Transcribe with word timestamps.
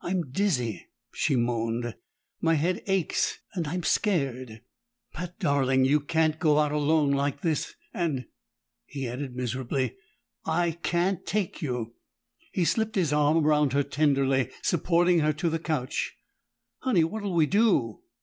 "I'm 0.00 0.30
dizzy," 0.30 0.86
she 1.12 1.36
moaned. 1.36 1.94
"My 2.40 2.54
head 2.54 2.82
aches, 2.86 3.38
and 3.52 3.68
I'm 3.68 3.82
scared!" 3.82 4.62
"Pat, 5.12 5.38
darling! 5.40 5.84
You 5.84 6.00
can't 6.00 6.38
go 6.38 6.58
out 6.58 6.72
alone 6.72 7.10
like 7.10 7.42
this 7.42 7.74
and," 7.92 8.24
he 8.86 9.06
added 9.06 9.36
miserably, 9.36 9.94
"I 10.46 10.78
can't 10.82 11.26
take 11.26 11.60
you!" 11.60 11.96
He 12.50 12.64
slipped 12.64 12.94
his 12.94 13.12
arm 13.12 13.46
around 13.46 13.74
her 13.74 13.82
tenderly, 13.82 14.48
supporting 14.62 15.18
her 15.18 15.34
to 15.34 15.50
the 15.50 15.58
couch. 15.58 16.16
"Honey, 16.78 17.04
what'll 17.04 17.34
we 17.34 17.44
do?" 17.44 18.00